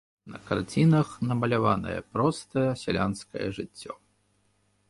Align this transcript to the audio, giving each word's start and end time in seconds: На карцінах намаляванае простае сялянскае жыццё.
На 0.35 0.39
карцінах 0.47 1.07
намаляванае 1.31 1.97
простае 2.15 2.67
сялянскае 2.85 3.47
жыццё. 3.59 3.93